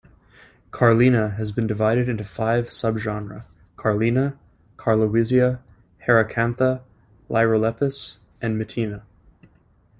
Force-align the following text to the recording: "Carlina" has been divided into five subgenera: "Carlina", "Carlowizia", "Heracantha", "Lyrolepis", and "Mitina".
"Carlina" 0.71 1.29
has 1.37 1.51
been 1.51 1.67
divided 1.67 2.09
into 2.09 2.23
five 2.23 2.69
subgenera: 2.71 3.43
"Carlina", 3.75 4.35
"Carlowizia", 4.75 5.59
"Heracantha", 6.07 6.81
"Lyrolepis", 7.29 8.17
and 8.41 8.59
"Mitina". 8.59 9.03